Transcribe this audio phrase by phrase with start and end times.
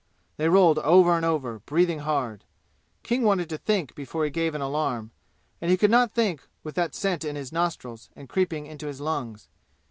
[0.37, 2.43] They rolled over and over, breathing hard.
[3.03, 5.11] King wanted to think before he gave an alarm,
[5.61, 8.99] and he could not think with that scent in his nostrils and creeping into his
[8.99, 9.47] lungs.